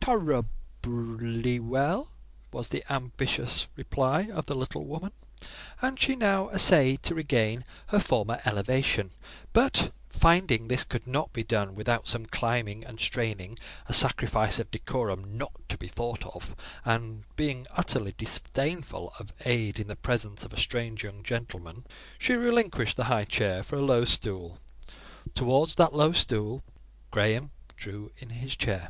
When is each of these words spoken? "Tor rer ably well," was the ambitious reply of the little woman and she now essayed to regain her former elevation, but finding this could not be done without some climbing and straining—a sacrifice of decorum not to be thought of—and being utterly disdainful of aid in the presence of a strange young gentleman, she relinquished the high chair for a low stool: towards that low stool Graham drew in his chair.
"Tor 0.00 0.18
rer 0.18 0.42
ably 0.86 1.60
well," 1.60 2.08
was 2.52 2.70
the 2.70 2.82
ambitious 2.90 3.68
reply 3.76 4.30
of 4.32 4.46
the 4.46 4.54
little 4.54 4.86
woman 4.86 5.12
and 5.82 6.00
she 6.00 6.16
now 6.16 6.48
essayed 6.48 7.02
to 7.02 7.14
regain 7.14 7.66
her 7.88 8.00
former 8.00 8.40
elevation, 8.46 9.10
but 9.52 9.92
finding 10.08 10.68
this 10.68 10.84
could 10.84 11.06
not 11.06 11.34
be 11.34 11.44
done 11.44 11.74
without 11.74 12.08
some 12.08 12.24
climbing 12.24 12.82
and 12.82 12.98
straining—a 12.98 13.92
sacrifice 13.92 14.58
of 14.58 14.70
decorum 14.70 15.36
not 15.36 15.52
to 15.68 15.76
be 15.76 15.88
thought 15.88 16.24
of—and 16.34 17.24
being 17.36 17.66
utterly 17.76 18.14
disdainful 18.16 19.12
of 19.18 19.34
aid 19.44 19.78
in 19.78 19.88
the 19.88 19.96
presence 19.96 20.46
of 20.46 20.54
a 20.54 20.58
strange 20.58 21.04
young 21.04 21.22
gentleman, 21.22 21.84
she 22.18 22.32
relinquished 22.32 22.96
the 22.96 23.04
high 23.04 23.26
chair 23.26 23.62
for 23.62 23.76
a 23.76 23.82
low 23.82 24.06
stool: 24.06 24.56
towards 25.34 25.74
that 25.74 25.92
low 25.92 26.12
stool 26.12 26.62
Graham 27.10 27.50
drew 27.76 28.12
in 28.16 28.30
his 28.30 28.56
chair. 28.56 28.88